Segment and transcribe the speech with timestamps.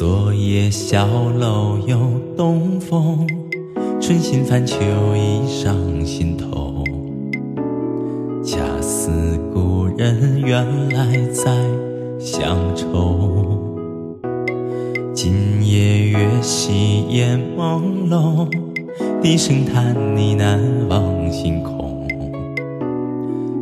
[0.00, 1.98] 昨夜小楼又
[2.34, 3.28] 东风，
[4.00, 4.76] 春心泛秋
[5.14, 5.76] 意上
[6.06, 6.82] 心头。
[8.42, 9.10] 恰似
[9.52, 11.54] 故人原来在
[12.18, 13.60] 乡愁。
[15.12, 18.48] 今夜月稀烟朦胧，
[19.20, 22.08] 低声叹呢喃望星空。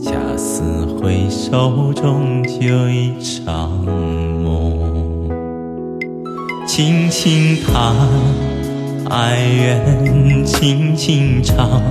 [0.00, 0.62] 恰似
[1.02, 3.84] 回首终究一场
[4.44, 4.99] 梦。
[6.72, 7.96] 轻轻弹，
[9.10, 11.82] 哀怨轻轻唱，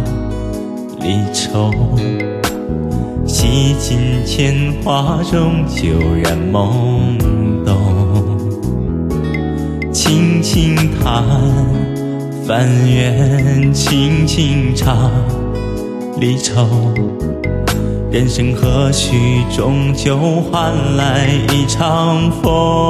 [1.02, 1.70] 离愁。
[3.28, 7.18] 洗尽铅华中，旧然懵
[7.66, 7.76] 懂。
[9.92, 11.26] 轻轻弹，
[12.48, 15.12] 翻缘轻轻唱，
[16.22, 16.66] 离愁。
[18.10, 20.18] 人生何须终究
[20.50, 22.89] 换来一场风？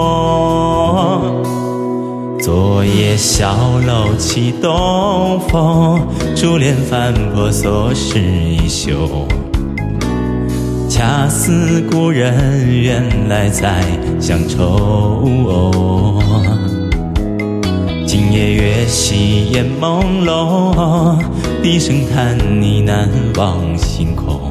[2.42, 6.00] 昨夜小楼起东风，
[6.36, 9.28] 珠帘翻破锁时衣袖。
[10.88, 13.84] 恰似故人原来在
[14.22, 15.22] 乡愁。
[18.08, 21.22] 今夜月稀烟朦胧，
[21.62, 24.50] 低声叹呢喃望星空。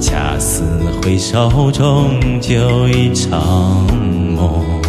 [0.00, 0.64] 恰似
[1.02, 3.86] 回首终究一场
[4.34, 4.85] 梦。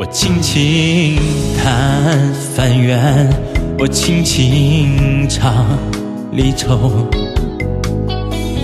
[0.00, 1.14] 我轻轻
[1.62, 3.28] 弹翻缘，
[3.78, 5.66] 我轻轻唱
[6.32, 6.90] 离愁。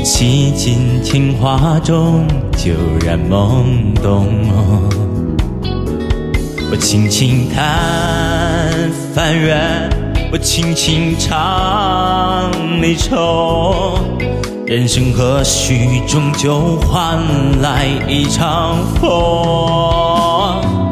[0.03, 2.72] 洗尽铅华中，旧
[3.05, 4.27] 然懵懂。
[6.71, 9.91] 我轻轻弹翻缘，
[10.33, 12.50] 我轻轻唱
[12.81, 13.99] 离愁。
[14.66, 17.19] 人生何须终究换
[17.60, 20.85] 来一场风？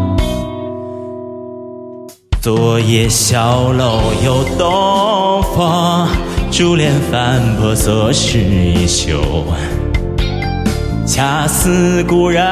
[2.44, 6.06] 昨夜小楼又东风，
[6.50, 9.19] 珠帘翻破锁时衣袖。
[11.06, 12.44] 恰似故人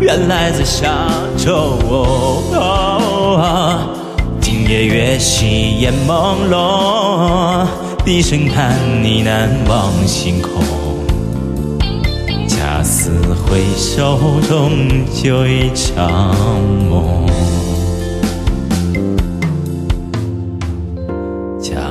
[0.00, 0.92] 原来在乡
[1.38, 1.78] 愁。
[4.40, 7.64] 今夜月稀烟朦胧，
[8.04, 8.72] 低声叹
[9.04, 10.50] 呢喃望星空。
[12.48, 13.12] 恰似
[13.48, 14.18] 回首
[14.48, 14.72] 终
[15.14, 16.34] 究一场
[16.90, 17.24] 梦。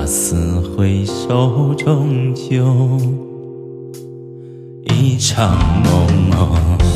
[0.06, 0.36] 似
[0.78, 2.64] 回首，终究
[4.84, 6.95] 一场梦。